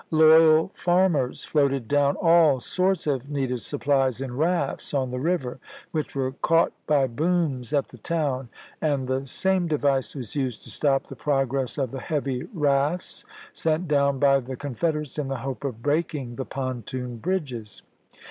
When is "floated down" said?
1.43-2.15